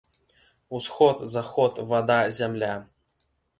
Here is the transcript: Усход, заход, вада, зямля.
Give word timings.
Усход, 0.77 1.21
заход, 1.33 1.77
вада, 1.93 2.19
зямля. 2.39 2.73